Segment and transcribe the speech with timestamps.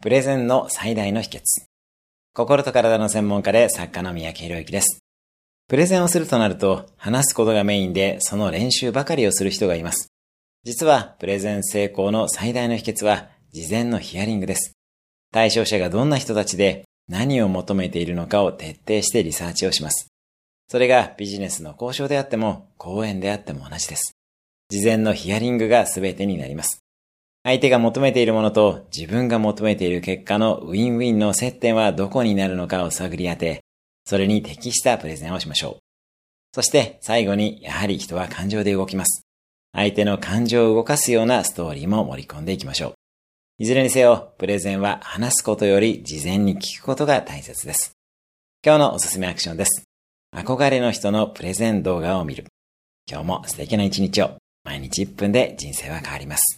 [0.00, 1.40] プレゼンの最大の秘訣。
[2.32, 5.00] 心と体の専門家で作家の三宅博之です。
[5.68, 10.12] プレゼンをするとなると、話すことがメインで、その練習ばかりをする人がいます。
[10.62, 14.70] 実は、プレゼン成功の最大の秘訣は、事前のヒアリングです。
[15.32, 20.06] 対象者がどんな人たちで、何を求めているのかを徹底してリサーチをします。
[20.68, 24.12] それがビジネスの交渉であっても、講演であっても同じです。
[24.68, 26.84] 事前のヒアリングが全てになります。
[27.48, 33.64] 相手が求めているものと自分が求めている結果のウィンウィンの接点はどこになるのかを探り当て、
[34.04, 35.80] それに適したプレゼンをしましょう。
[36.52, 39.22] そして最後にやはり人は感情で動きます。
[39.72, 42.92] 相手の感情を動かすようなストーリーも盛り込んでいきましょう。
[43.60, 47.92] いずれにせよ、プレゼンは話すことより事前に聞くことが大切です。
[48.62, 49.84] 今日のおすすめアクションです。
[50.36, 52.44] 憧れの人のプレゼン動画を見る。
[53.10, 54.32] 今日も素敵な一日を。
[54.64, 56.57] 毎日1分で人生は変わります。